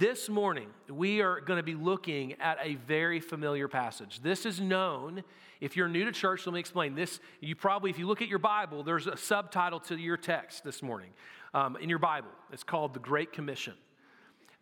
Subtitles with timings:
[0.00, 4.20] this morning, we are going to be looking at a very familiar passage.
[4.22, 5.22] This is known,
[5.60, 6.94] if you're new to church, let me explain.
[6.94, 10.64] This, you probably, if you look at your Bible, there's a subtitle to your text
[10.64, 11.10] this morning
[11.52, 12.30] um, in your Bible.
[12.50, 13.74] It's called the Great Commission.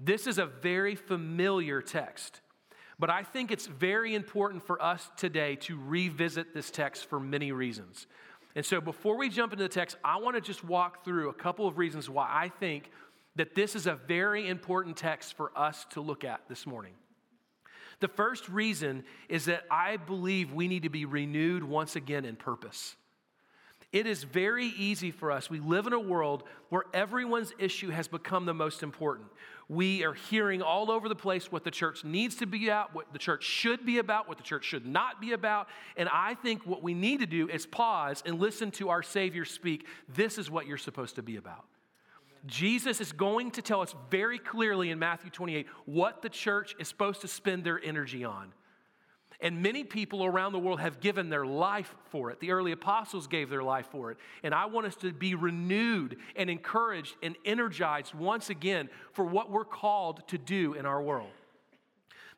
[0.00, 2.40] This is a very familiar text,
[2.98, 7.52] but I think it's very important for us today to revisit this text for many
[7.52, 8.08] reasons.
[8.56, 11.34] And so before we jump into the text, I want to just walk through a
[11.34, 12.90] couple of reasons why I think
[13.38, 16.92] that this is a very important text for us to look at this morning.
[18.00, 22.36] The first reason is that I believe we need to be renewed once again in
[22.36, 22.96] purpose.
[23.92, 25.48] It is very easy for us.
[25.48, 29.28] We live in a world where everyone's issue has become the most important.
[29.68, 33.12] We are hearing all over the place what the church needs to be about, what
[33.12, 35.68] the church should be about, what the church should not be about.
[35.96, 39.44] And I think what we need to do is pause and listen to our Savior
[39.44, 39.86] speak.
[40.08, 41.64] This is what you're supposed to be about.
[42.46, 46.88] Jesus is going to tell us very clearly in Matthew 28 what the church is
[46.88, 48.52] supposed to spend their energy on.
[49.40, 52.40] And many people around the world have given their life for it.
[52.40, 54.18] The early apostles gave their life for it.
[54.42, 59.50] And I want us to be renewed and encouraged and energized once again for what
[59.50, 61.30] we're called to do in our world.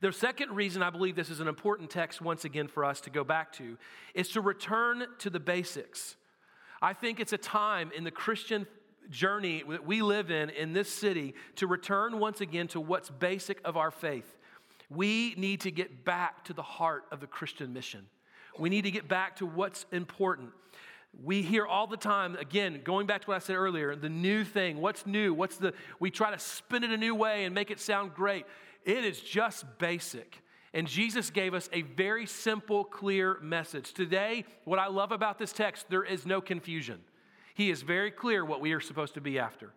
[0.03, 3.11] The second reason I believe this is an important text once again for us to
[3.11, 3.79] go back to
[4.15, 6.17] is to return to the basics.
[6.83, 8.67] I think it's a time in the Christian
[9.11, 13.61] journey that we live in in this city to return once again to what's basic
[13.65, 14.37] of our faith.
[14.89, 18.07] We need to get back to the heart of the Christian mission.
[18.59, 20.51] We need to get back to what's important.
[21.23, 24.45] We hear all the time, again, going back to what I said earlier, the new
[24.45, 24.81] thing.
[24.81, 25.35] What's new?
[25.35, 28.47] What's the, we try to spin it a new way and make it sound great.
[28.85, 30.43] It is just basic.
[30.73, 33.93] And Jesus gave us a very simple, clear message.
[33.93, 37.01] Today, what I love about this text, there is no confusion.
[37.55, 39.71] He is very clear what we are supposed to be after.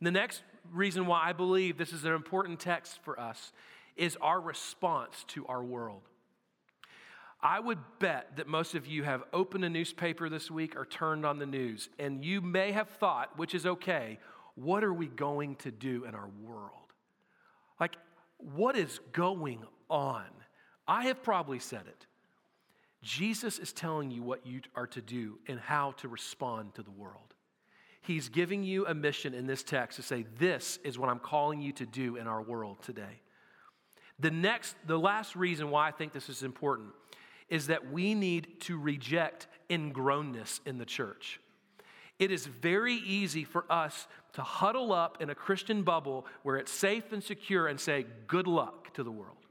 [0.00, 3.52] The next reason why I believe this is an important text for us
[3.96, 6.02] is our response to our world.
[7.40, 11.26] I would bet that most of you have opened a newspaper this week or turned
[11.26, 14.18] on the news, and you may have thought, which is okay,
[14.54, 16.70] what are we going to do in our world?
[17.78, 17.96] Like,
[18.38, 20.24] what is going on?
[20.88, 22.06] I have probably said it.
[23.04, 26.90] Jesus is telling you what you are to do and how to respond to the
[26.90, 27.34] world.
[28.00, 31.60] He's giving you a mission in this text to say, This is what I'm calling
[31.60, 33.20] you to do in our world today.
[34.18, 36.90] The next, the last reason why I think this is important
[37.48, 41.40] is that we need to reject ingrownness in the church.
[42.18, 46.72] It is very easy for us to huddle up in a Christian bubble where it's
[46.72, 49.43] safe and secure and say, good luck to the world.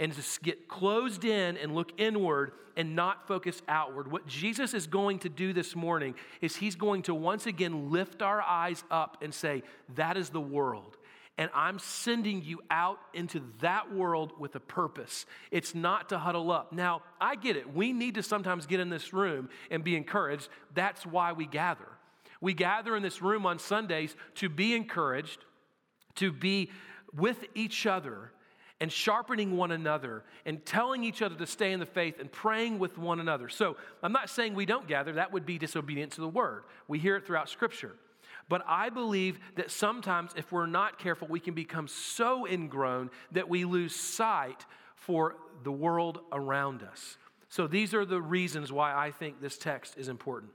[0.00, 4.10] And to get closed in and look inward and not focus outward.
[4.10, 8.22] What Jesus is going to do this morning is he's going to once again lift
[8.22, 9.62] our eyes up and say,
[9.94, 10.96] that is the world
[11.40, 15.24] and I'm sending you out into that world with a purpose.
[15.50, 16.70] It's not to huddle up.
[16.70, 17.74] Now, I get it.
[17.74, 20.50] We need to sometimes get in this room and be encouraged.
[20.74, 21.88] That's why we gather.
[22.42, 25.46] We gather in this room on Sundays to be encouraged,
[26.16, 26.70] to be
[27.14, 28.32] with each other
[28.80, 32.78] and sharpening one another and telling each other to stay in the faith and praying
[32.78, 33.48] with one another.
[33.48, 36.64] So, I'm not saying we don't gather, that would be disobedient to the word.
[36.88, 37.92] We hear it throughout Scripture.
[38.48, 43.48] But I believe that sometimes, if we're not careful, we can become so ingrown that
[43.48, 44.66] we lose sight
[44.96, 47.16] for the world around us.
[47.48, 50.52] So, these are the reasons why I think this text is important.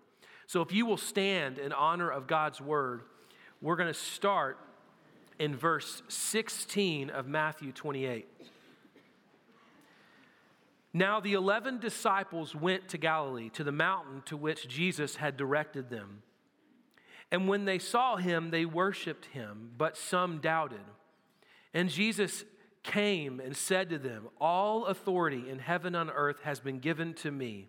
[0.47, 3.03] So, if you will stand in honor of God's word,
[3.62, 4.57] we're going to start
[5.40, 8.28] in verse 16 of Matthew 28.
[10.94, 15.90] Now, the 11 disciples went to Galilee, to the mountain to which Jesus had directed
[15.90, 16.24] them.
[17.31, 20.79] And when they saw him, they worshiped him, but some doubted.
[21.74, 22.45] And Jesus
[22.81, 27.31] came and said to them, All authority in heaven and earth has been given to
[27.31, 27.68] me.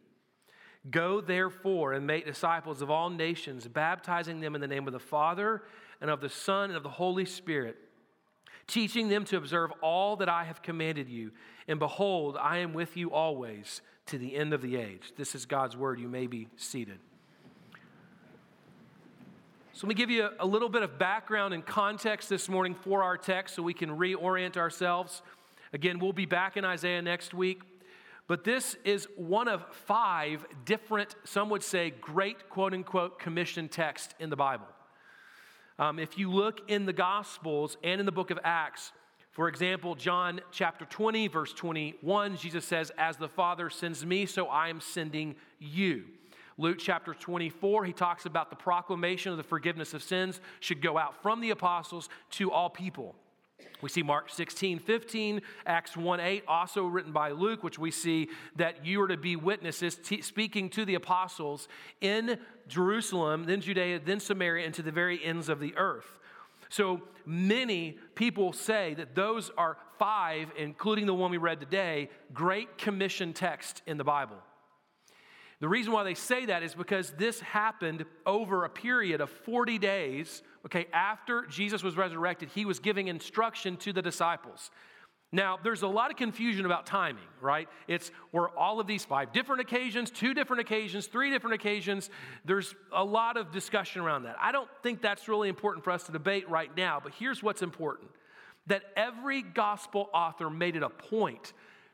[0.89, 5.01] Go therefore and make disciples of all nations, baptizing them in the name of the
[5.01, 5.63] Father
[6.01, 7.77] and of the Son and of the Holy Spirit,
[8.67, 11.33] teaching them to observe all that I have commanded you.
[11.69, 15.13] And behold, I am with you always to the end of the age.
[15.17, 15.99] This is God's word.
[15.99, 16.99] You may be seated.
[19.73, 23.03] So, let me give you a, little bit of background and context this morning for
[23.03, 25.21] our text so we can reorient ourselves.
[25.75, 27.61] Again, we'll be back in Isaiah next week.
[28.29, 34.15] But this is one of five different, some would say, great quote unquote commission text
[34.19, 34.67] in the Bible.
[35.79, 38.93] Um, if you look in the Gospels and in the book of Acts,
[39.31, 44.47] for example, John chapter 20, verse 21, Jesus says, As the Father sends me, so
[44.47, 46.05] I am sending you.
[46.57, 50.97] Luke chapter 24, he talks about the proclamation of the forgiveness of sins should go
[50.97, 53.15] out from the apostles to all people.
[53.83, 58.29] We see Mark 16, 15, Acts 1 8, also written by Luke, which we see
[58.57, 61.69] that you are to be witnesses, t- speaking to the apostles
[62.01, 62.39] in
[62.69, 66.19] Jerusalem, then Judea, then Samaria, and to the very ends of the earth.
[66.69, 72.79] So many people say that those are five, including the one we read today, Great
[72.79, 74.37] Commission text in the Bible.
[75.59, 79.79] The reason why they say that is because this happened over a period of 40
[79.79, 80.43] days.
[80.67, 84.73] Okay, after Jesus was resurrected, he was giving instruction to the disciples.
[85.31, 87.69] Now, there's a lot of confusion about timing, right?
[87.87, 92.11] It's were all of these five different occasions, two different occasions, three different occasions.
[92.45, 94.37] There's a lot of discussion around that.
[94.41, 97.63] I don't think that's really important for us to debate right now, but here's what's
[97.63, 98.11] important
[98.67, 101.53] that every gospel author made it a point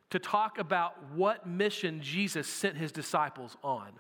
[0.09, 3.93] to talk about what mission Jesus sent his disciples on.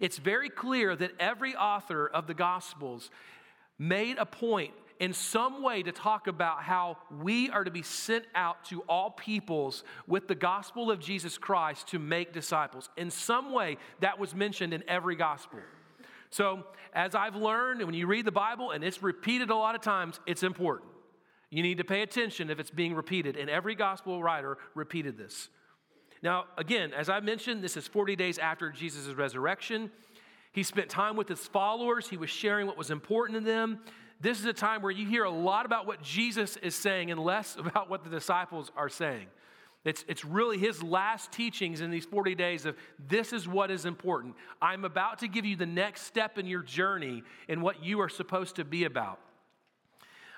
[0.00, 3.10] It's very clear that every author of the Gospels
[3.80, 8.26] made a point in some way to talk about how we are to be sent
[8.34, 12.90] out to all peoples with the gospel of Jesus Christ to make disciples.
[12.98, 15.60] In some way, that was mentioned in every gospel.
[16.28, 19.80] So, as I've learned, when you read the Bible and it's repeated a lot of
[19.80, 20.90] times, it's important.
[21.48, 25.48] You need to pay attention if it's being repeated, and every gospel writer repeated this.
[26.22, 29.90] Now, again, as I mentioned, this is 40 days after Jesus' resurrection.
[30.52, 33.80] He spent time with his followers, he was sharing what was important to them.
[34.20, 37.18] This is a time where you hear a lot about what Jesus is saying and
[37.18, 39.26] less about what the disciples are saying.
[39.82, 42.76] It's, it's really his last teachings in these 40 days of
[43.08, 44.34] this is what is important.
[44.60, 48.10] I'm about to give you the next step in your journey and what you are
[48.10, 49.20] supposed to be about.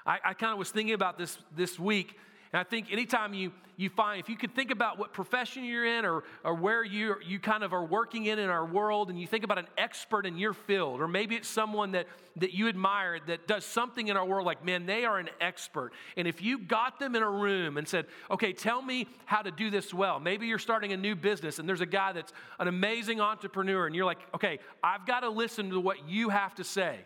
[0.06, 2.16] I, I kind of was thinking about this this week,
[2.52, 5.86] and I think anytime you, you find, if you could think about what profession you're
[5.86, 9.18] in or, or where you, you kind of are working in in our world, and
[9.18, 12.06] you think about an expert in your field, or maybe it's someone that,
[12.36, 15.92] that you admire that does something in our world, like, man, they are an expert.
[16.18, 19.50] And if you got them in a room and said, okay, tell me how to
[19.50, 22.68] do this well, maybe you're starting a new business and there's a guy that's an
[22.68, 26.64] amazing entrepreneur, and you're like, okay, I've got to listen to what you have to
[26.64, 26.98] say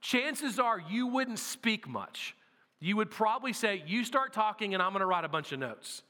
[0.00, 2.36] chances are you wouldn't speak much.
[2.84, 5.58] You would probably say, You start talking, and I'm going to write a bunch of
[5.58, 6.02] notes.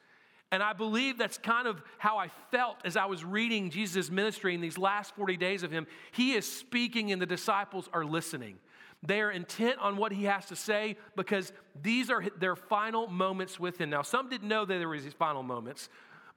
[0.50, 4.56] And I believe that's kind of how I felt as I was reading Jesus' ministry
[4.56, 5.86] in these last 40 days of him.
[6.10, 8.58] He is speaking, and the disciples are listening.
[9.04, 13.60] They are intent on what he has to say because these are their final moments
[13.60, 13.88] with him.
[13.88, 15.88] Now, some didn't know that there was these final moments,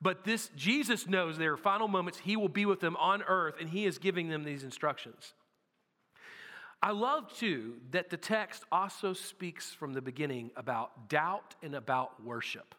[0.03, 2.19] but this Jesus knows their final moments.
[2.19, 5.33] He will be with them on earth, and he is giving them these instructions.
[6.81, 12.23] I love too that the text also speaks from the beginning about doubt and about
[12.23, 12.75] worship.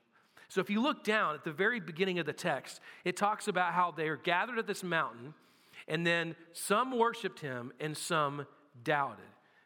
[0.49, 3.75] So if you look down at the very beginning of the text, it talks about
[3.75, 5.35] how they are gathered at this mountain,
[5.89, 8.47] and then some worshiped him and some
[8.83, 9.25] doubted.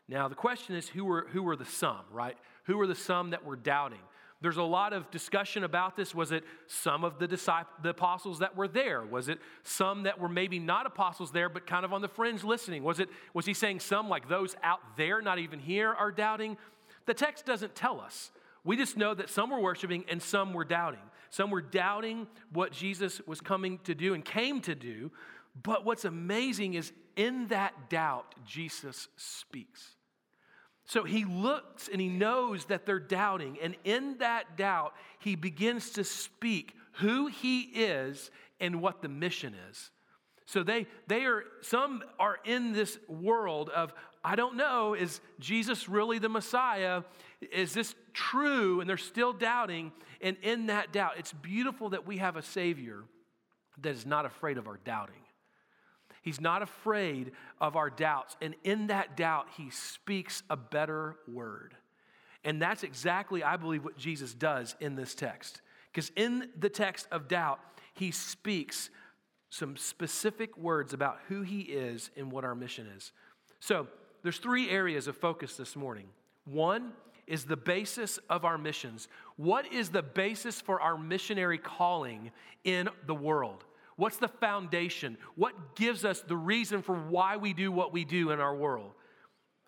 [0.08, 2.36] Now the question is who were, who were the some, right?
[2.64, 4.00] Who were the some that were doubting?
[4.42, 6.14] There's a lot of discussion about this.
[6.14, 9.02] Was it some of the, disciples, the apostles that were there?
[9.02, 12.42] Was it some that were maybe not apostles there, but kind of on the fringe
[12.42, 12.82] listening?
[12.82, 16.56] Was, it, was he saying some like those out there, not even here, are doubting?
[17.06, 18.32] The text doesn't tell us.
[18.64, 21.00] We just know that some were worshiping and some were doubting.
[21.30, 25.12] Some were doubting what Jesus was coming to do and came to do.
[25.62, 29.96] But what's amazing is in that doubt, Jesus speaks.
[30.92, 33.56] So he looks and he knows that they're doubting.
[33.62, 38.30] And in that doubt, he begins to speak who he is
[38.60, 39.90] and what the mission is.
[40.44, 45.88] So they, they are, some are in this world of, I don't know, is Jesus
[45.88, 47.04] really the Messiah?
[47.40, 48.80] Is this true?
[48.80, 49.92] And they're still doubting.
[50.20, 53.02] And in that doubt, it's beautiful that we have a Savior
[53.80, 55.21] that is not afraid of our doubting.
[56.22, 58.36] He's not afraid of our doubts.
[58.40, 61.74] And in that doubt, he speaks a better word.
[62.44, 65.60] And that's exactly, I believe, what Jesus does in this text.
[65.92, 67.60] Because in the text of doubt,
[67.94, 68.88] he speaks
[69.50, 73.12] some specific words about who he is and what our mission is.
[73.60, 73.86] So,
[74.22, 76.06] there's three areas of focus this morning.
[76.44, 76.92] One
[77.26, 79.08] is the basis of our missions.
[79.36, 82.30] What is the basis for our missionary calling
[82.64, 83.64] in the world?
[83.96, 85.18] What's the foundation?
[85.36, 88.92] What gives us the reason for why we do what we do in our world?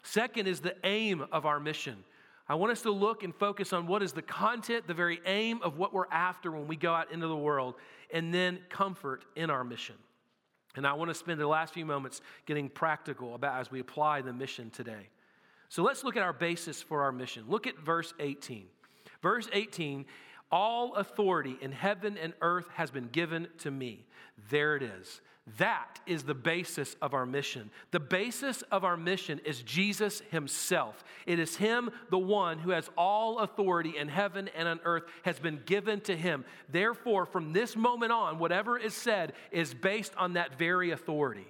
[0.03, 2.05] Second is the aim of our mission.
[2.47, 5.61] I want us to look and focus on what is the content, the very aim
[5.63, 7.75] of what we're after when we go out into the world,
[8.13, 9.97] and then comfort in our mission.
[10.77, 14.23] And I want to spend the last few moments getting practical about as we apply
[14.23, 15.09] the mission today.
[15.69, 17.45] So let's look at our basis for our mission.
[17.49, 18.67] Look at verse 18.
[19.23, 20.05] Verse 18
[20.55, 24.07] All authority in heaven and earth has been given to me.
[24.51, 25.21] There it is.
[25.59, 27.71] That is the basis of our mission.
[27.91, 31.03] The basis of our mission is Jesus Himself.
[31.27, 35.41] It is Him, the one who has all authority in heaven and on earth, has
[35.41, 36.45] been given to Him.
[36.69, 41.49] Therefore, from this moment on, whatever is said is based on that very authority.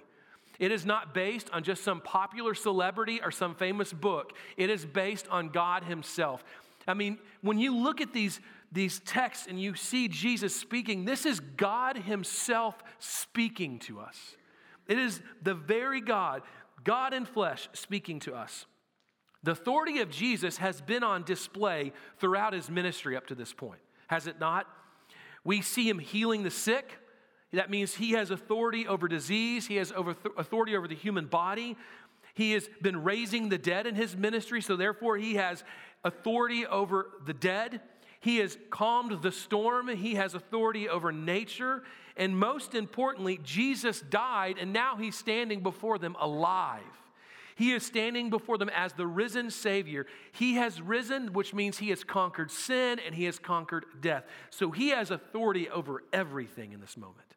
[0.57, 4.33] It is not based on just some popular celebrity or some famous book.
[4.57, 6.43] It is based on God Himself.
[6.87, 8.39] I mean, when you look at these,
[8.75, 14.35] these texts and you see Jesus speaking, this is God Himself speaking to us.
[14.87, 16.43] It is the very God,
[16.83, 18.67] God in flesh, speaking to us.
[19.43, 23.79] The authority of Jesus has been on display throughout his ministry up to this point,
[24.07, 24.67] has it not?
[25.43, 26.97] We see him healing the sick.
[27.53, 31.77] That means he has authority over disease, he has over authority over the human body.
[32.33, 35.63] He has been raising the dead in his ministry, so therefore he has
[36.03, 37.81] authority over the dead.
[38.25, 39.87] He has calmed the storm.
[39.87, 41.83] He has authority over nature.
[42.17, 46.81] And most importantly, Jesus died, and now he's standing before them alive.
[47.55, 50.07] He is standing before them as the risen Savior.
[50.31, 54.23] He has risen, which means he has conquered sin and he has conquered death.
[54.49, 57.35] So he has authority over everything in this moment.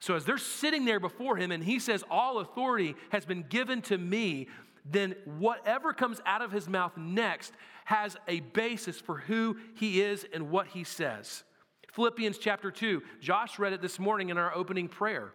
[0.00, 3.82] So as they're sitting there before him and he says, All authority has been given
[3.82, 4.48] to me,
[4.90, 7.52] then whatever comes out of his mouth next
[7.84, 11.44] has a basis for who he is and what he says.
[11.92, 15.32] Philippians chapter 2, Josh read it this morning in our opening prayer.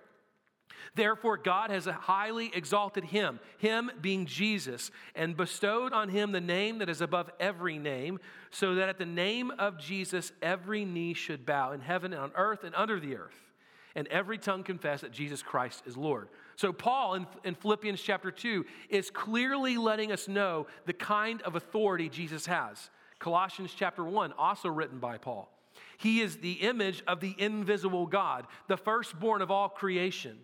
[0.95, 6.79] Therefore, God has highly exalted him, him being Jesus, and bestowed on him the name
[6.79, 8.19] that is above every name,
[8.51, 12.31] so that at the name of Jesus every knee should bow in heaven and on
[12.35, 13.52] earth and under the earth,
[13.95, 16.29] and every tongue confess that Jesus Christ is Lord.
[16.55, 21.55] So, Paul in, in, Philippians chapter 2 is clearly letting us know the kind of
[21.55, 22.89] authority Jesus has.
[23.19, 25.49] Colossians chapter 1, also written by Paul.
[25.97, 30.37] He is the image of the invisible God, the firstborn of all creation.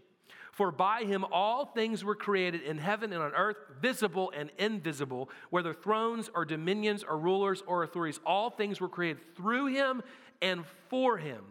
[0.51, 5.29] For by him all things were created in heaven and on earth, visible and invisible,
[5.49, 8.19] whether thrones or dominions or rulers or authorities.
[8.25, 10.01] All things were created through him
[10.41, 11.43] and for him.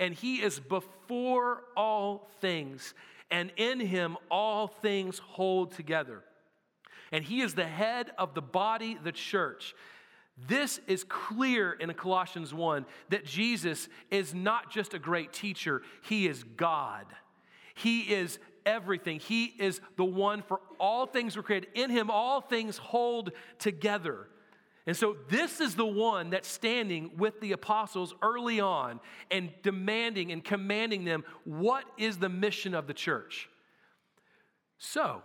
[0.00, 2.94] And he is before all things
[3.30, 6.24] and in him all things hold together.
[7.12, 9.74] And he is the head of the body, the church.
[10.48, 16.26] This is clear in Colossians 1 that Jesus is not just a great teacher, he
[16.26, 17.06] is God.
[17.74, 19.20] He is everything.
[19.20, 21.70] He is the one for all things were created.
[21.74, 24.28] In him, all things hold together.
[24.86, 30.32] And so, this is the one that's standing with the apostles early on and demanding
[30.32, 33.48] and commanding them what is the mission of the church.
[34.78, 35.22] So,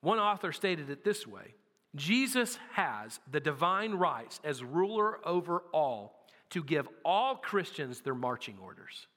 [0.00, 1.54] one author stated it this way
[1.96, 8.56] Jesus has the divine rights as ruler over all to give all Christians their marching
[8.62, 9.08] orders.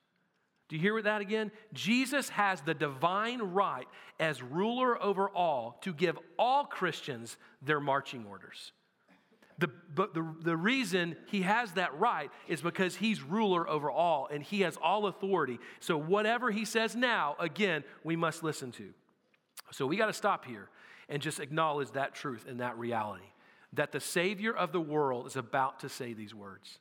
[0.68, 1.52] Do you hear that again?
[1.74, 3.88] Jesus has the divine right
[4.20, 8.72] as ruler over all to give all Christians their marching orders.
[9.60, 14.28] The, but the, the reason he has that right is because he's ruler over all
[14.32, 15.60] and he has all authority.
[15.80, 18.89] So, whatever he says now, again, we must listen to.
[19.72, 20.70] So, we got to stop here
[21.10, 23.25] and just acknowledge that truth and that reality
[23.74, 26.80] that the Savior of the world is about to say these words.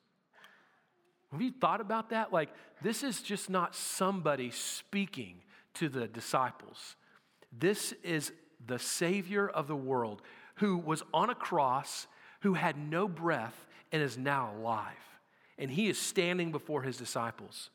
[1.33, 2.33] Have you thought about that?
[2.33, 2.49] Like,
[2.83, 5.43] this is just not somebody speaking
[5.75, 6.97] to the disciples.
[7.57, 8.33] This is
[8.67, 10.23] the Savior of the world
[10.57, 12.07] who was on a cross
[12.41, 14.95] who had no breath and is now alive.
[15.59, 17.71] And he is standing before his disciples.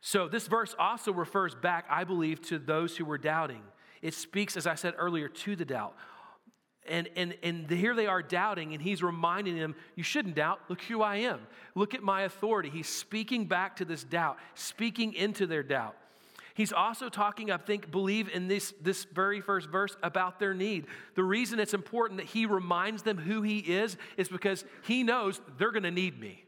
[0.00, 3.62] So, this verse also refers back, I believe, to those who were doubting.
[4.02, 5.96] It speaks, as I said earlier, to the doubt.
[6.88, 10.60] And, and, and here they are doubting, and he's reminding them, You shouldn't doubt.
[10.68, 11.40] Look who I am.
[11.74, 12.70] Look at my authority.
[12.70, 15.96] He's speaking back to this doubt, speaking into their doubt.
[16.56, 20.86] He's also talking, I think, believe in this, this very first verse about their need.
[21.14, 25.38] The reason it's important that he reminds them who he is is because he knows
[25.58, 26.44] they're going to need me.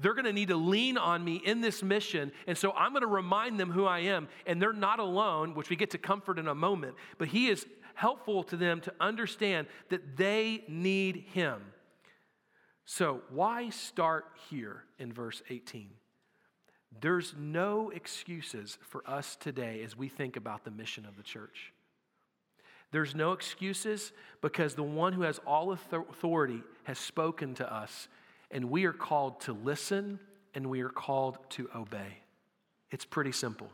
[0.00, 2.32] They're going to need to lean on me in this mission.
[2.46, 4.28] And so I'm going to remind them who I am.
[4.46, 6.94] And they're not alone, which we get to comfort in a moment.
[7.18, 11.60] But he is helpful to them to understand that they need him.
[12.86, 15.90] So, why start here in verse 18?
[17.00, 21.72] There's no excuses for us today as we think about the mission of the church.
[22.92, 28.08] There's no excuses because the one who has all authority has spoken to us,
[28.50, 30.20] and we are called to listen
[30.54, 32.18] and we are called to obey.
[32.90, 33.68] It's pretty simple.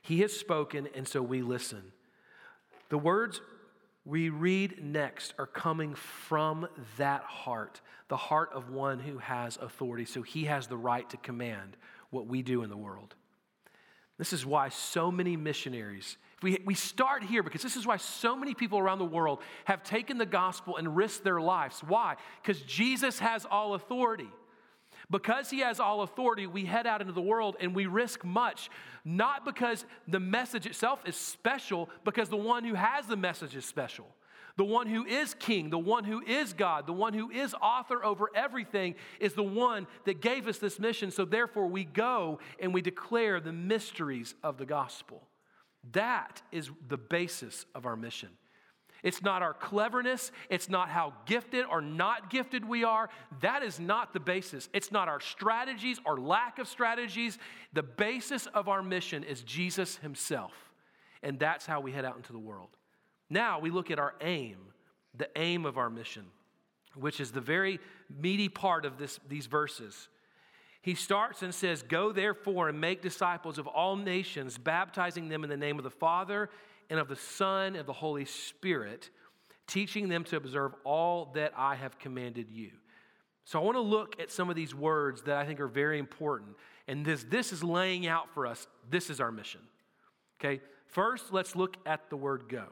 [0.00, 1.92] He has spoken, and so we listen.
[2.88, 3.42] The words
[4.06, 10.06] we read next are coming from that heart, the heart of one who has authority.
[10.06, 11.76] So he has the right to command
[12.10, 13.14] what we do in the world.
[14.18, 18.36] This is why so many missionaries, we, we start here because this is why so
[18.36, 21.80] many people around the world have taken the gospel and risked their lives.
[21.80, 22.16] Why?
[22.42, 24.28] Because Jesus has all authority.
[25.10, 28.68] Because he has all authority, we head out into the world and we risk much,
[29.04, 33.64] not because the message itself is special, because the one who has the message is
[33.64, 34.06] special.
[34.58, 38.04] The one who is king, the one who is God, the one who is author
[38.04, 41.12] over everything is the one that gave us this mission.
[41.12, 45.22] So therefore, we go and we declare the mysteries of the gospel.
[45.92, 48.30] That is the basis of our mission.
[49.04, 50.32] It's not our cleverness.
[50.50, 53.10] It's not how gifted or not gifted we are.
[53.40, 54.68] That is not the basis.
[54.72, 57.38] It's not our strategies or lack of strategies.
[57.74, 60.52] The basis of our mission is Jesus Himself.
[61.22, 62.70] And that's how we head out into the world.
[63.30, 64.56] Now we look at our aim,
[65.14, 66.24] the aim of our mission,
[66.94, 70.08] which is the very meaty part of this, these verses.
[70.80, 75.50] He starts and says, Go therefore and make disciples of all nations, baptizing them in
[75.50, 76.48] the name of the Father
[76.88, 79.10] and of the Son and of the Holy Spirit,
[79.66, 82.70] teaching them to observe all that I have commanded you.
[83.44, 85.98] So I want to look at some of these words that I think are very
[85.98, 86.56] important.
[86.86, 89.60] And this, this is laying out for us this is our mission.
[90.40, 92.64] Okay, first let's look at the word go.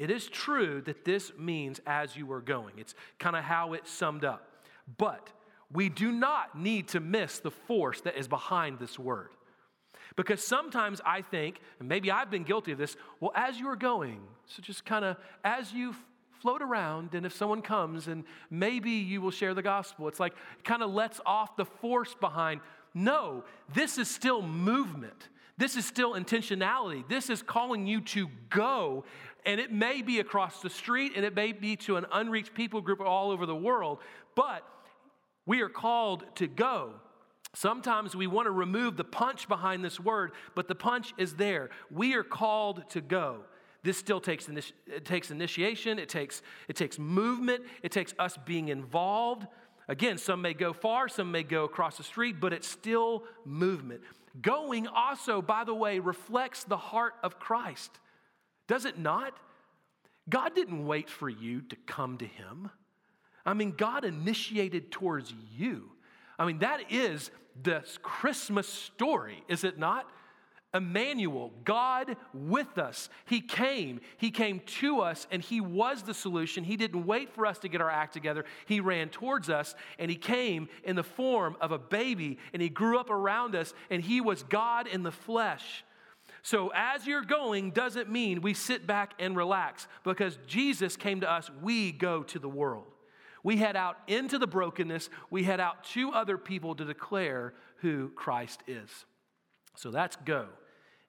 [0.00, 2.72] It is true that this means as you are going.
[2.78, 4.64] It's kind of how it's summed up.
[4.96, 5.28] But
[5.70, 9.28] we do not need to miss the force that is behind this word.
[10.16, 13.76] Because sometimes I think, and maybe I've been guilty of this, well, as you are
[13.76, 15.94] going, so just kind of as you
[16.40, 20.32] float around, and if someone comes and maybe you will share the gospel, it's like
[20.32, 22.62] it kind of lets off the force behind.
[22.94, 25.28] No, this is still movement.
[25.60, 27.06] This is still intentionality.
[27.06, 29.04] This is calling you to go
[29.44, 32.80] and it may be across the street and it may be to an unreached people
[32.80, 33.98] group all over the world,
[34.34, 34.64] but
[35.46, 36.92] we are called to go.
[37.54, 41.70] Sometimes we want to remove the punch behind this word, but the punch is there.
[41.90, 43.40] We are called to go.
[43.82, 48.68] This still takes, it takes initiation, it takes, it takes movement, it takes us being
[48.68, 49.46] involved.
[49.88, 54.02] Again, some may go far, some may go across the street, but it's still movement.
[54.40, 57.90] Going also, by the way, reflects the heart of Christ.
[58.70, 59.34] Does it not?
[60.28, 62.70] God didn't wait for you to come to Him.
[63.44, 65.90] I mean, God initiated towards you.
[66.38, 70.08] I mean, that is the Christmas story, is it not?
[70.72, 73.08] Emmanuel, God with us.
[73.24, 74.02] He came.
[74.18, 76.62] He came to us and He was the solution.
[76.62, 78.44] He didn't wait for us to get our act together.
[78.66, 82.68] He ran towards us and He came in the form of a baby and He
[82.68, 85.82] grew up around us and He was God in the flesh.
[86.42, 91.30] So, as you're going doesn't mean we sit back and relax because Jesus came to
[91.30, 92.86] us, we go to the world.
[93.42, 98.10] We head out into the brokenness, we head out to other people to declare who
[98.10, 98.90] Christ is.
[99.76, 100.46] So, that's go.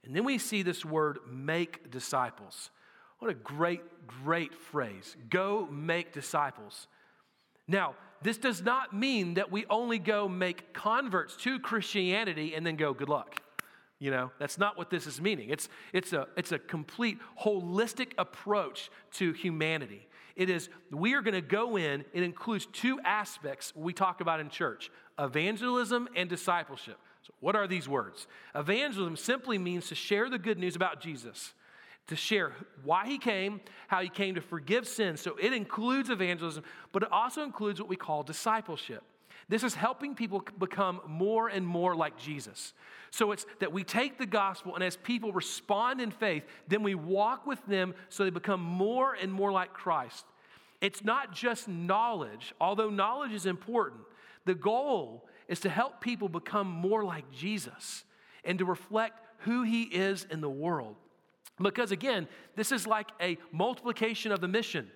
[0.04, 2.72] And then we see this word make disciples.
[3.20, 5.16] What a great, great phrase.
[5.30, 6.88] Go make disciples.
[7.68, 12.76] Now, this does not mean that we only go make converts to Christianity and then
[12.76, 13.40] go, good luck.
[14.02, 15.52] You know, that's not what this is meaning.
[15.52, 20.08] It's, it's, a, it's a complete holistic approach to humanity.
[20.36, 24.40] It is, we are going to go in, it includes two aspects we talk about
[24.40, 26.98] in church evangelism and discipleship.
[27.22, 28.26] So, what are these words?
[28.56, 31.54] Evangelism simply means to share the good news about Jesus,
[32.08, 35.22] to share why he came, how he came to forgive sins.
[35.22, 39.04] So, it includes evangelism, but it also includes what we call discipleship.
[39.52, 42.72] This is helping people become more and more like Jesus.
[43.10, 46.96] So it's that we take the gospel, and as people respond in faith, then we
[46.96, 50.24] walk with them so they become more and more like Christ.
[50.80, 54.04] It's not just knowledge, although knowledge is important.
[54.46, 58.06] The goal is to help people become more like Jesus
[58.46, 60.96] and to reflect who he is in the world.
[61.62, 64.90] Because again, this is like a multiplication of the mission.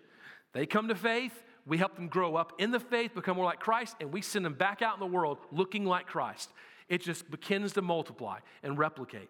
[0.54, 3.60] They come to faith, we help them grow up in the faith, become more like
[3.60, 6.52] Christ, and we send them back out in the world looking like Christ.
[6.90, 9.30] It just begins to multiply and replicate.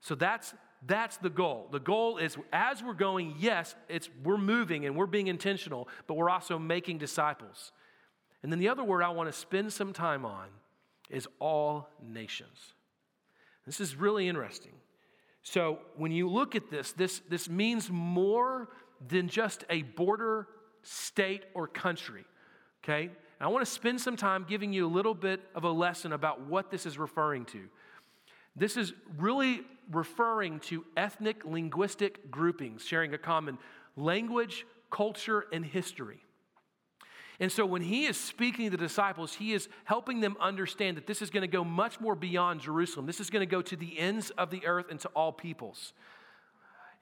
[0.00, 0.54] So that's
[0.86, 1.68] that's the goal.
[1.72, 6.14] The goal is as we're going, yes, it's we're moving and we're being intentional, but
[6.14, 7.72] we're also making disciples.
[8.42, 10.48] And then the other word I want to spend some time on
[11.08, 12.74] is all nations.
[13.64, 14.72] This is really interesting.
[15.42, 18.68] So when you look at this, this, this means more
[19.08, 20.48] than just a border
[20.84, 22.24] state, or country.
[22.82, 23.02] Okay?
[23.04, 26.12] And I want to spend some time giving you a little bit of a lesson
[26.12, 27.60] about what this is referring to.
[28.56, 33.58] This is really referring to ethnic linguistic groupings sharing a common
[33.96, 36.20] language, culture, and history.
[37.40, 41.06] And so when he is speaking to the disciples, he is helping them understand that
[41.06, 43.06] this is going to go much more beyond Jerusalem.
[43.06, 45.92] This is going to go to the ends of the earth and to all peoples.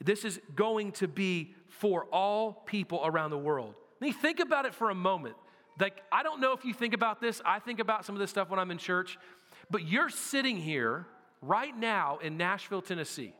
[0.00, 3.74] This is going to be for all people around the world.
[4.00, 5.36] I mean, think about it for a moment.
[5.78, 7.40] Like, I don't know if you think about this.
[7.44, 9.18] I think about some of this stuff when I'm in church,
[9.70, 11.06] but you're sitting here
[11.40, 13.34] right now in Nashville, Tennessee.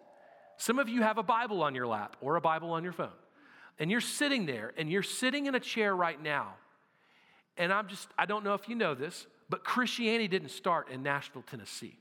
[0.57, 3.11] Some of you have a Bible on your lap or a Bible on your phone.
[3.79, 6.55] And you're sitting there and you're sitting in a chair right now.
[7.57, 11.03] And I'm just, I don't know if you know this, but Christianity didn't start in
[11.03, 11.99] Nashville, Tennessee.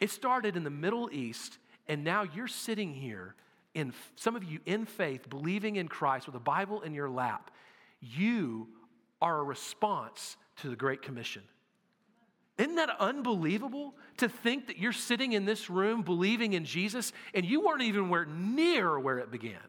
[0.00, 3.34] It started in the Middle East, and now you're sitting here
[3.74, 7.50] in some of you in faith, believing in Christ with a Bible in your lap.
[8.00, 8.68] You
[9.20, 11.42] are a response to the Great Commission.
[12.58, 17.44] Isn't that unbelievable to think that you're sitting in this room believing in Jesus and
[17.44, 19.60] you weren't even where, near where it began?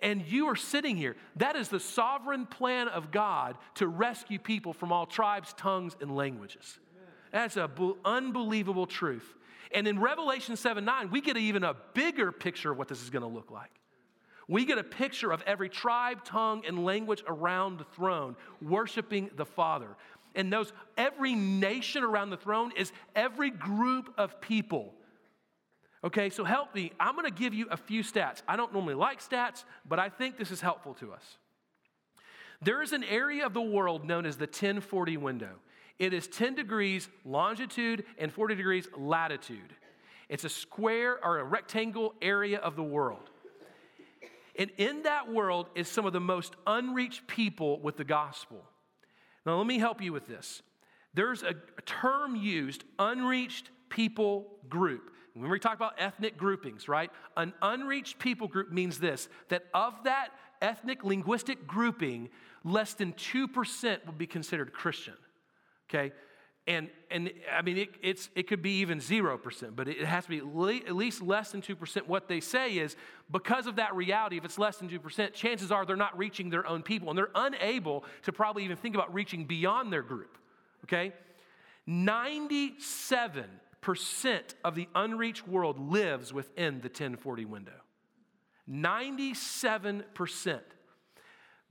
[0.00, 1.16] And you are sitting here.
[1.36, 6.14] That is the sovereign plan of God to rescue people from all tribes, tongues, and
[6.14, 6.78] languages.
[7.32, 7.68] That's an
[8.04, 9.34] unbelievable truth.
[9.74, 13.10] And in Revelation 7 9, we get even a bigger picture of what this is
[13.10, 13.70] going to look like.
[14.46, 19.46] We get a picture of every tribe, tongue, and language around the throne worshiping the
[19.46, 19.96] Father
[20.34, 24.94] and those, every nation around the throne is every group of people.
[26.02, 26.92] Okay, so help me.
[27.00, 28.42] I'm going to give you a few stats.
[28.46, 31.38] I don't normally like stats, but I think this is helpful to us.
[32.62, 35.56] There is an area of the world known as the 1040 window.
[35.98, 39.74] It is 10 degrees longitude and 40 degrees latitude.
[40.28, 43.30] It's a square or a rectangle area of the world.
[44.56, 48.64] And in that world is some of the most unreached people with the gospel.
[49.44, 50.62] Now, let me help you with this.
[51.12, 55.10] There's a term used, unreached people group.
[55.34, 57.10] When we talk about ethnic groupings, right?
[57.36, 60.28] An unreached people group means this that of that
[60.62, 62.30] ethnic linguistic grouping,
[62.64, 65.14] less than 2% would be considered Christian.
[65.88, 66.12] Okay?
[66.66, 70.30] And, and I mean, it, it's, it could be even 0%, but it has to
[70.30, 70.38] be
[70.86, 72.06] at least less than 2%.
[72.06, 72.96] What they say is
[73.30, 76.66] because of that reality, if it's less than 2%, chances are they're not reaching their
[76.66, 80.38] own people and they're unable to probably even think about reaching beyond their group.
[80.84, 81.12] Okay?
[81.86, 83.48] 97%
[84.64, 87.72] of the unreached world lives within the 1040 window.
[88.70, 90.60] 97%.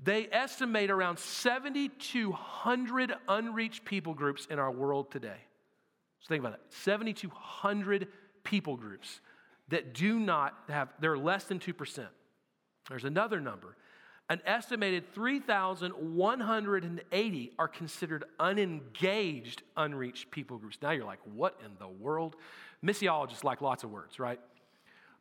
[0.03, 5.37] They estimate around 7,200 unreached people groups in our world today.
[6.19, 8.07] So think about that 7,200
[8.43, 9.21] people groups
[9.69, 12.05] that do not have, they're less than 2%.
[12.89, 13.77] There's another number.
[14.29, 20.77] An estimated 3,180 are considered unengaged, unreached people groups.
[20.81, 22.37] Now you're like, what in the world?
[22.83, 24.39] Missiologists like lots of words, right?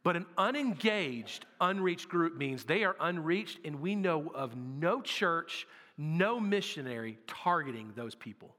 [0.03, 5.67] But an unengaged, unreached group means they are unreached, and we know of no church,
[5.97, 8.57] no missionary targeting those people.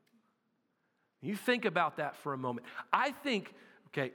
[1.21, 2.65] You think about that for a moment.
[2.91, 3.53] I think,
[3.87, 4.11] okay,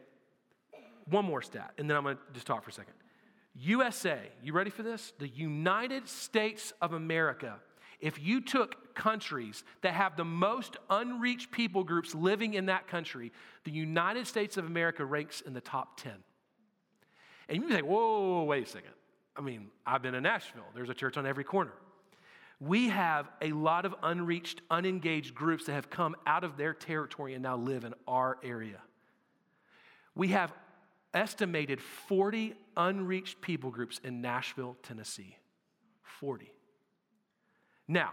[1.07, 2.95] one more stat, and then I'm gonna just talk for a second.
[3.55, 5.13] USA, you ready for this?
[5.19, 7.57] The United States of America.
[8.01, 13.33] If you took countries that have the most unreached people groups living in that country,
[13.65, 16.13] the United States of America ranks in the top 10.
[17.49, 18.91] And you say, whoa, wait a second.
[19.37, 21.73] I mean, I've been in Nashville, there's a church on every corner.
[22.61, 27.35] We have a lot of unreached, unengaged groups that have come out of their territory
[27.35, 28.81] and now live in our area.
[30.17, 30.53] We have
[31.15, 35.37] estimated 40 unreached people groups in Nashville, Tennessee.
[36.19, 36.53] 40.
[37.87, 38.11] Now,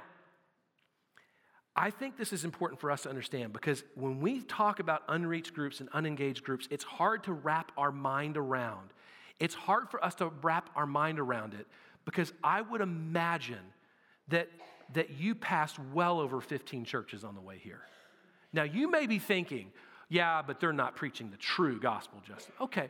[1.76, 5.54] I think this is important for us to understand because when we talk about unreached
[5.54, 8.94] groups and unengaged groups, it's hard to wrap our mind around
[9.40, 11.68] it's hard for us to wrap our mind around it
[12.06, 13.74] because I would imagine
[14.30, 14.50] that,
[14.94, 17.82] that you passed well over 15 churches on the way here.
[18.54, 19.72] Now, you may be thinking,
[20.10, 22.54] yeah, but they're not preaching the true gospel, Justin.
[22.62, 22.90] Okay,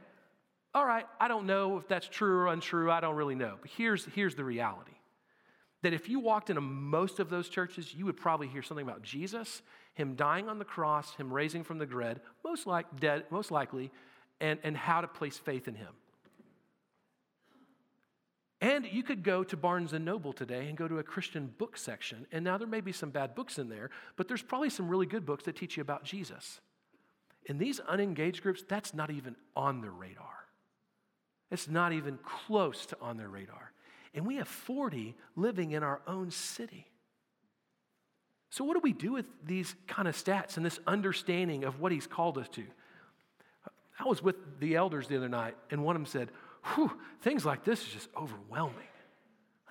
[0.75, 2.91] all right, I don't know if that's true or untrue.
[2.91, 3.55] I don't really know.
[3.62, 4.91] But here's, here's the reality
[5.81, 9.03] that if you walked into most of those churches, you would probably hear something about
[9.03, 9.62] Jesus,
[9.93, 13.91] him dying on the cross, him raising from the dead, most, like, dead, most likely,
[14.41, 15.93] and, and how to place faith in him.
[18.65, 21.78] And you could go to Barnes and Noble today and go to a Christian book
[21.78, 22.25] section.
[22.32, 25.06] And now there may be some bad books in there, but there's probably some really
[25.06, 26.62] good books that teach you about Jesus.
[27.45, 30.47] In these unengaged groups, that's not even on their radar.
[31.51, 33.71] It's not even close to on their radar.
[34.15, 36.88] And we have 40 living in our own city.
[38.49, 41.91] So, what do we do with these kind of stats and this understanding of what
[41.91, 42.63] he's called us to?
[43.99, 46.32] I was with the elders the other night, and one of them said,
[46.73, 48.75] whew, things like this is just overwhelming.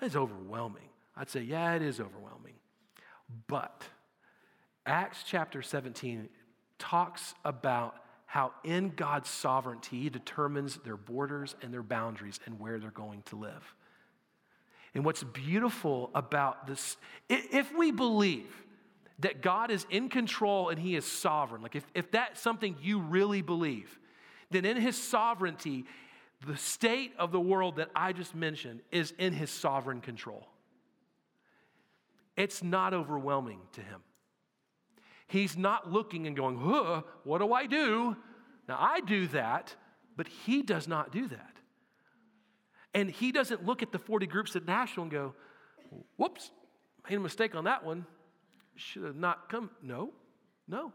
[0.01, 0.89] It's overwhelming.
[1.15, 2.53] I'd say, yeah, it is overwhelming.
[3.47, 3.83] But
[4.85, 6.29] Acts chapter 17
[6.77, 12.79] talks about how in God's sovereignty, He determines their borders and their boundaries and where
[12.79, 13.75] they're going to live.
[14.93, 16.97] And what's beautiful about this,
[17.29, 18.53] if we believe
[19.19, 22.99] that God is in control and He is sovereign, like if, if that's something you
[22.99, 23.97] really believe,
[24.51, 25.85] then in His sovereignty,
[26.45, 30.47] the state of the world that I just mentioned is in His sovereign control.
[32.37, 34.01] It's not overwhelming to Him.
[35.27, 38.15] He's not looking and going, huh, what do I do?
[38.67, 39.75] Now, I do that,
[40.15, 41.51] but he does not do that.
[42.93, 45.33] And he doesn't look at the 40 groups at Nashville and go,
[46.17, 46.51] whoops,
[47.09, 48.05] made a mistake on that one.
[48.75, 49.69] Should have not come.
[49.81, 50.11] No,
[50.67, 50.93] no,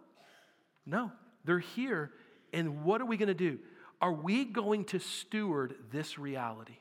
[0.87, 1.13] no.
[1.45, 2.13] They're here.
[2.53, 3.59] And what are we going to do?
[4.01, 6.79] Are we going to steward this reality?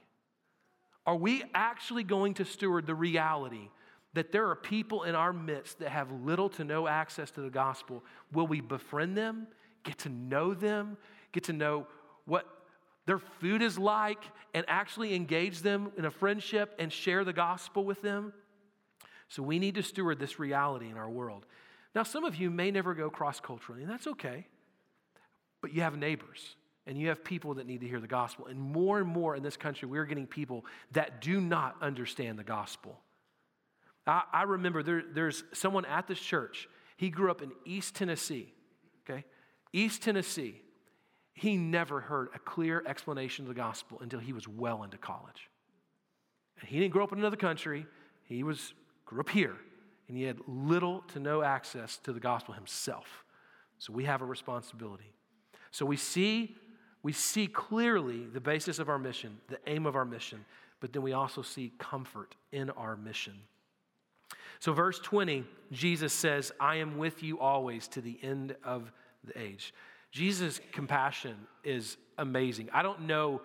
[1.05, 3.69] Are we actually going to steward the reality
[4.13, 7.49] that there are people in our midst that have little to no access to the
[7.49, 9.47] gospel, will we befriend them,
[9.83, 10.97] get to know them,
[11.31, 11.87] get to know
[12.25, 12.45] what
[13.05, 17.83] their food is like, and actually engage them in a friendship and share the gospel
[17.83, 18.33] with them?
[19.27, 21.45] So we need to steward this reality in our world.
[21.93, 24.47] Now, some of you may never go cross culturally, and that's okay,
[25.61, 26.55] but you have neighbors
[26.89, 28.47] and you have people that need to hear the gospel.
[28.47, 32.43] And more and more in this country, we're getting people that do not understand the
[32.43, 32.99] gospel.
[34.07, 36.67] I, I remember there, there's someone at this church.
[36.97, 38.51] He grew up in East Tennessee,
[39.07, 39.23] okay?
[39.71, 40.63] East Tennessee.
[41.33, 45.47] He never heard a clear explanation of the gospel until he was well into college.
[46.59, 47.85] And he didn't grow up in another country.
[48.23, 48.73] He was
[49.05, 49.55] grew up here,
[50.07, 53.23] and he had little to no access to the gospel himself.
[53.77, 55.13] So we have a responsibility.
[55.69, 56.55] So we see
[57.03, 60.43] we see clearly the basis of our mission, the aim of our mission,
[60.79, 63.33] but then we also see comfort in our mission.
[64.59, 68.91] So, verse 20, Jesus says, I am with you always to the end of
[69.23, 69.73] the age.
[70.11, 72.69] Jesus' compassion is amazing.
[72.73, 73.41] I don't know,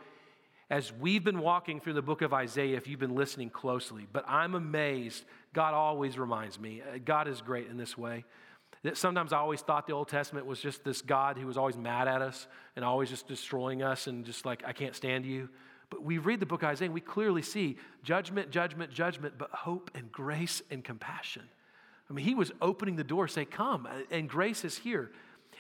[0.70, 4.24] as we've been walking through the book of Isaiah, if you've been listening closely, but
[4.26, 5.24] I'm amazed.
[5.52, 6.82] God always reminds me.
[7.04, 8.24] God is great in this way.
[8.82, 11.76] That sometimes I always thought the Old Testament was just this God who was always
[11.76, 15.48] mad at us and always just destroying us and just like, I can't stand you.
[15.90, 19.50] But we read the book of Isaiah and we clearly see judgment, judgment, judgment, but
[19.50, 21.42] hope and grace and compassion.
[22.10, 25.10] I mean, he was opening the door, say, Come, and grace is here.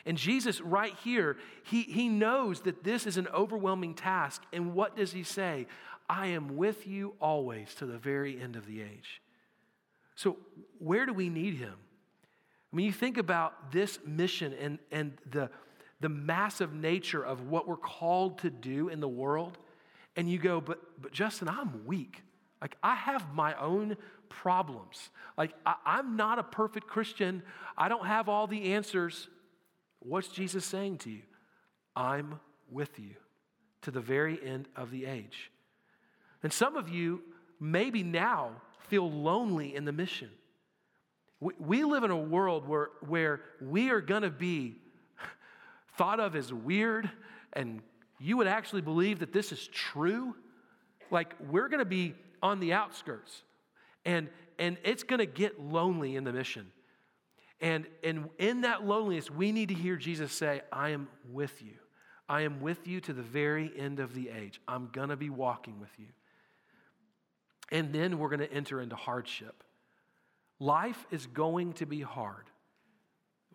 [0.06, 4.42] And Jesus, right here, he, he knows that this is an overwhelming task.
[4.52, 5.66] And what does he say?
[6.08, 9.22] I am with you always to the very end of the age.
[10.16, 10.36] So,
[10.78, 11.74] where do we need him?
[12.74, 15.48] Mean, you think about this mission and, and the,
[16.00, 19.58] the massive nature of what we're called to do in the world
[20.16, 22.22] and you go, but, but Justin, I'm weak.
[22.60, 23.96] Like, I have my own
[24.28, 25.10] problems.
[25.36, 27.42] Like, I, I'm not a perfect Christian.
[27.76, 29.28] I don't have all the answers.
[30.00, 31.22] What's Jesus saying to you?
[31.96, 33.14] I'm with you
[33.82, 35.50] to the very end of the age.
[36.42, 37.22] And some of you,
[37.60, 38.50] maybe now,
[38.88, 40.30] feel lonely in the mission.
[41.44, 44.76] We, we live in a world where, where we are going to be
[45.98, 47.10] thought of as weird
[47.52, 47.82] and
[48.18, 50.34] you would actually believe that this is true,
[51.10, 53.42] like we're going to be on the outskirts
[54.06, 54.28] and
[54.58, 56.70] and it's going to get lonely in the mission.
[57.60, 61.74] And and in that loneliness, we need to hear Jesus say, "I am with you.
[62.26, 64.62] I am with you to the very end of the age.
[64.66, 66.06] I'm going to be walking with you."
[67.70, 69.63] And then we're going to enter into hardship.
[70.60, 72.44] Life is going to be hard.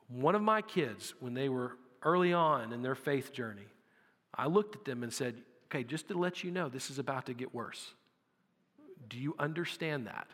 [0.08, 3.68] One of my kids, when they were early on in their faith journey,
[4.34, 5.36] I looked at them and said,
[5.66, 7.94] okay, just to let you know, this is about to get worse.
[9.08, 10.28] Do you understand that?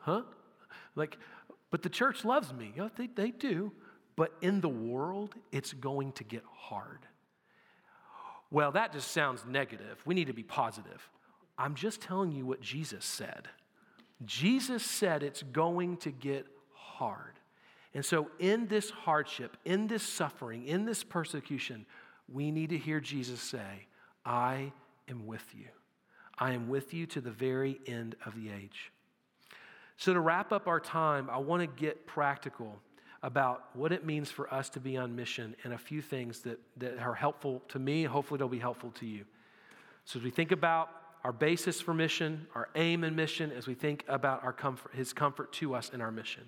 [0.00, 0.22] Huh?
[0.94, 1.18] Like,
[1.70, 2.72] but the church loves me.
[2.74, 3.72] You know, they, they do.
[4.16, 7.00] But in the world, it's going to get hard.
[8.50, 10.00] Well, that just sounds negative.
[10.04, 11.08] We need to be positive.
[11.56, 13.48] I'm just telling you what Jesus said.
[14.24, 17.34] Jesus said it's going to get hard.
[17.94, 21.86] And so, in this hardship, in this suffering, in this persecution,
[22.30, 23.86] we need to hear Jesus say,
[24.24, 24.72] I
[25.08, 25.66] am with you.
[26.38, 28.92] I am with you to the very end of the age.
[29.96, 32.78] So, to wrap up our time, I want to get practical
[33.22, 36.60] about what it means for us to be on mission and a few things that,
[36.76, 38.04] that are helpful to me.
[38.04, 39.24] Hopefully, they'll be helpful to you.
[40.04, 40.90] So, as we think about
[41.28, 45.12] our basis for mission, our aim and mission, as we think about our comfort, his
[45.12, 46.42] comfort to us in our mission,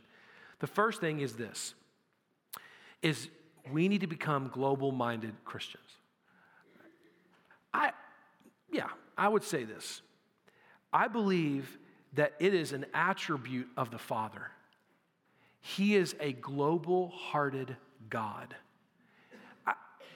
[0.60, 1.74] the first thing is this
[3.02, 3.28] is
[3.70, 5.84] we need to become global minded Christians.
[7.74, 7.92] I,
[8.72, 8.88] yeah,
[9.18, 10.00] I would say this.
[10.94, 11.76] I believe
[12.14, 14.50] that it is an attribute of the Father.
[15.60, 17.76] He is a global hearted
[18.08, 18.56] God.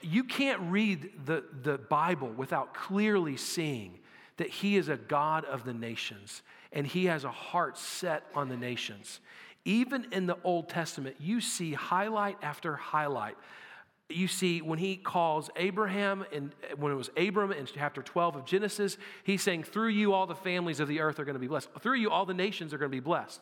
[0.01, 3.99] You can't read the, the Bible without clearly seeing
[4.37, 8.49] that He is a God of the nations and He has a heart set on
[8.49, 9.19] the nations.
[9.65, 13.35] Even in the Old Testament, you see highlight after highlight.
[14.07, 18.45] You see, when he calls Abraham, and when it was Abram in chapter 12 of
[18.45, 21.47] Genesis, he's saying, Through you, all the families of the earth are going to be
[21.47, 21.69] blessed.
[21.79, 23.41] Through you, all the nations are going to be blessed.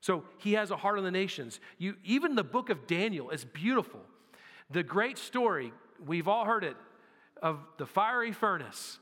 [0.00, 1.60] So he has a heart on the nations.
[1.78, 4.00] You, even the book of Daniel is beautiful.
[4.70, 5.72] The great story,
[6.04, 6.76] we've all heard it,
[7.40, 8.98] of the fiery furnace.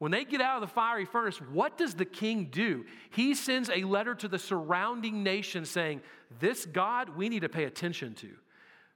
[0.00, 2.86] When they get out of the fiery furnace, what does the king do?
[3.10, 6.00] He sends a letter to the surrounding nations saying,
[6.40, 8.30] This God we need to pay attention to.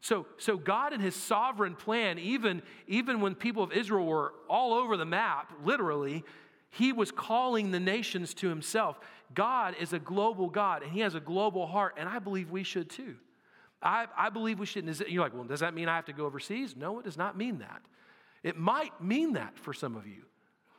[0.00, 4.72] So, so God in his sovereign plan, even, even when people of Israel were all
[4.72, 6.24] over the map, literally,
[6.70, 8.98] he was calling the nations to himself.
[9.34, 12.62] God is a global God, and he has a global heart, and I believe we
[12.62, 13.16] should too.
[13.82, 14.86] I, I believe we should.
[15.06, 16.74] You're like, well, does that mean I have to go overseas?
[16.74, 17.82] No, it does not mean that.
[18.42, 20.22] It might mean that for some of you.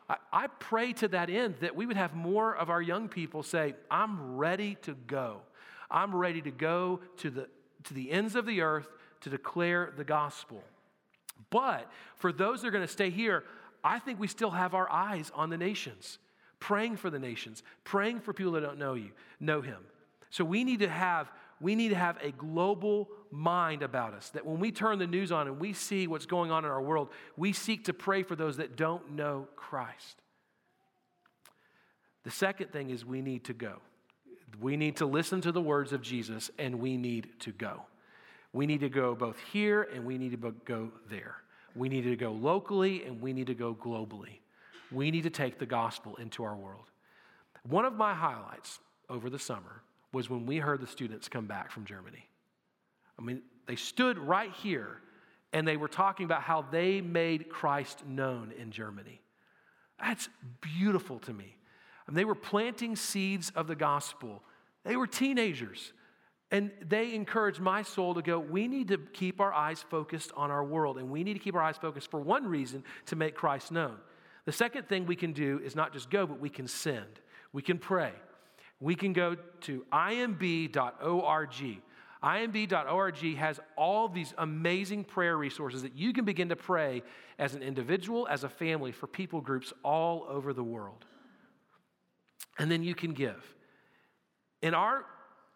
[0.08, 3.74] I, pray to that end that we would have more of our young people say,
[3.90, 5.42] I'm ready to go.
[5.90, 7.48] I'm ready to go to the,
[7.86, 8.88] to the ends of the earth
[9.22, 10.64] to declare the gospel.
[11.50, 13.44] But for those that are going to stay here,
[13.84, 16.20] I think we still have our eyes on the nations,
[16.60, 19.80] praying for the nations, praying for people that don't know you, know him.
[20.30, 24.46] So we need to have we need to have a global mind about us that
[24.46, 27.10] when we turn the news on and we see what's going on in our world,
[27.38, 30.22] we seek to pray for those that don't know Christ.
[32.24, 33.78] The second thing is we need to go.
[34.60, 37.84] We need to listen to the words of Jesus and we need to go.
[38.54, 41.36] We need to go both here and we need to go there.
[41.76, 44.40] We need to go locally and we need to go globally.
[44.92, 46.90] We need to take the gospel into our world.
[47.68, 49.82] One of my highlights over the summer
[50.16, 52.26] was when we heard the students come back from Germany.
[53.20, 55.02] I mean, they stood right here
[55.52, 59.20] and they were talking about how they made Christ known in Germany.
[60.00, 60.30] That's
[60.62, 61.58] beautiful to me.
[62.08, 64.42] And they were planting seeds of the gospel.
[64.86, 65.92] They were teenagers.
[66.50, 70.50] And they encouraged my soul to go, we need to keep our eyes focused on
[70.50, 70.98] our world.
[70.98, 73.98] And we need to keep our eyes focused for one reason to make Christ known.
[74.46, 77.20] The second thing we can do is not just go, but we can send.
[77.52, 78.14] We can pray.
[78.80, 80.70] We can go to imb.org.
[82.24, 87.04] imb.org has all these amazing prayer resources that you can begin to pray
[87.40, 91.06] as an individual, as a family, for people groups all over the world.
[92.58, 93.44] And then you can give.
[94.62, 95.06] In our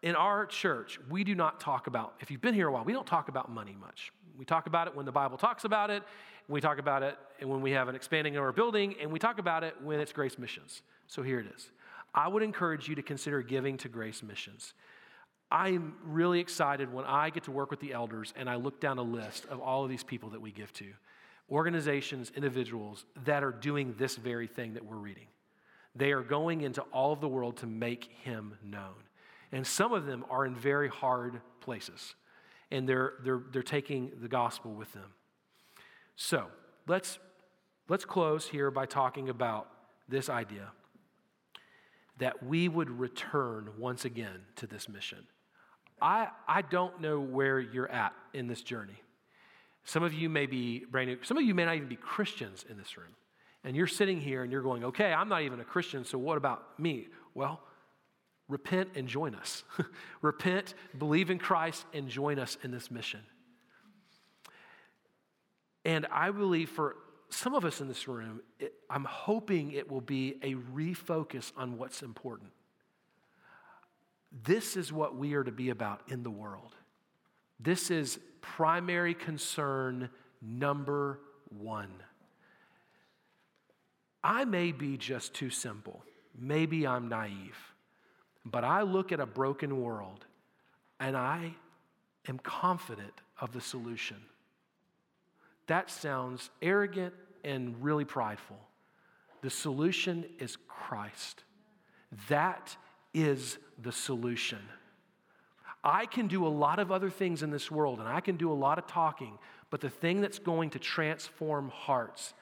[0.02, 2.92] in our church, we do not talk about, if you've been here a while, we
[2.92, 4.12] don't talk about money much.
[4.36, 6.02] We talk about it when the Bible talks about it,
[6.48, 9.38] we talk about it when we have an expanding of our building, and we talk
[9.38, 10.82] about it when it's Grace Missions.
[11.06, 11.70] So here it is.
[12.14, 14.74] I would encourage you to consider giving to Grace Missions.
[15.50, 18.98] I'm really excited when I get to work with the elders and I look down
[18.98, 20.86] a list of all of these people that we give to
[21.50, 25.26] organizations, individuals that are doing this very thing that we're reading.
[25.96, 28.94] They are going into all of the world to make him known.
[29.50, 32.14] And some of them are in very hard places,
[32.70, 35.12] and they're, they're, they're taking the gospel with them.
[36.14, 36.46] So
[36.86, 37.18] let's,
[37.88, 39.68] let's close here by talking about
[40.08, 40.70] this idea
[42.20, 45.26] that we would return once again to this mission.
[46.00, 49.02] I, I don't know where you're at in this journey.
[49.84, 52.64] Some of you may be brand new, some of you may not even be Christians
[52.68, 53.14] in this room.
[53.64, 56.38] And you're sitting here and you're going, okay, I'm not even a Christian, so what
[56.38, 57.08] about me?
[57.34, 57.60] Well,
[58.48, 59.64] repent and join us.
[60.22, 63.20] repent, believe in Christ, and join us in this mission.
[65.84, 66.96] And I believe for
[67.28, 71.78] some of us in this room, it, I'm hoping it will be a refocus on
[71.78, 72.50] what's important.
[74.44, 76.74] This is what we are to be about in the world.
[77.60, 80.10] This is primary concern
[80.42, 81.20] number
[81.56, 81.92] one.
[84.24, 86.02] I may be just too simple.
[86.36, 87.56] Maybe I'm naive.
[88.44, 90.24] But I look at a broken world
[90.98, 91.54] and I
[92.28, 94.16] am confident of the solution.
[95.68, 98.58] That sounds arrogant and really prideful.
[99.42, 101.44] The solution is Christ.
[102.28, 102.76] That
[103.14, 104.58] is the solution.
[105.82, 108.52] I can do a lot of other things in this world and I can do
[108.52, 109.38] a lot of talking,
[109.70, 112.34] but the thing that's going to transform hearts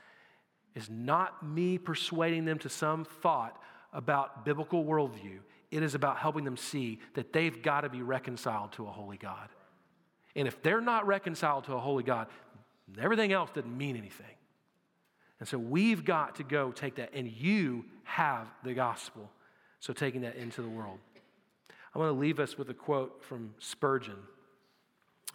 [0.75, 3.61] is not me persuading them to some thought
[3.93, 5.39] about biblical worldview.
[5.71, 9.19] It is about helping them see that they've got to be reconciled to a holy
[9.19, 9.49] God.
[10.35, 12.29] And if they're not reconciled to a holy God,
[13.01, 14.27] everything else doesn't mean anything.
[15.41, 19.30] And so we've got to go take that, and you have the gospel.
[19.80, 20.99] So, taking that into the world.
[21.95, 24.16] I want to leave us with a quote from Spurgeon.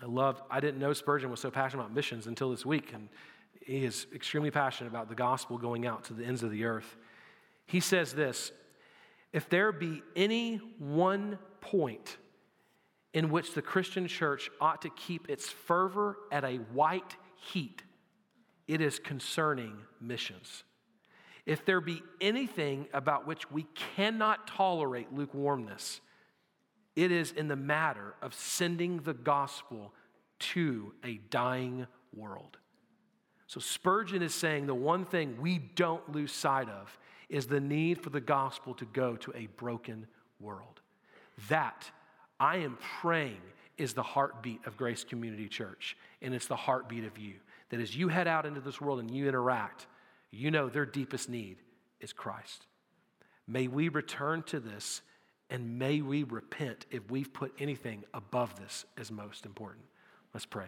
[0.02, 3.08] I love, I didn't know Spurgeon was so passionate about missions until this week, and
[3.66, 6.98] he is extremely passionate about the gospel going out to the ends of the earth.
[7.66, 8.52] He says this
[9.32, 12.18] If there be any one point
[13.14, 17.84] in which the Christian church ought to keep its fervor at a white heat,
[18.68, 20.64] it is concerning missions.
[21.46, 23.64] If there be anything about which we
[23.96, 26.00] cannot tolerate lukewarmness,
[26.96, 29.94] it is in the matter of sending the gospel
[30.40, 32.58] to a dying world.
[33.48, 36.98] So Spurgeon is saying the one thing we don't lose sight of
[37.30, 40.08] is the need for the gospel to go to a broken
[40.40, 40.82] world.
[41.50, 41.90] That,
[42.40, 43.42] I am praying,
[43.78, 47.34] is the heartbeat of Grace Community Church, and it's the heartbeat of you.
[47.74, 49.88] That as you head out into this world and you interact,
[50.30, 51.58] you know their deepest need
[52.00, 52.68] is Christ.
[53.48, 55.02] May we return to this
[55.50, 59.86] and may we repent if we've put anything above this as most important.
[60.36, 60.68] Let's pray.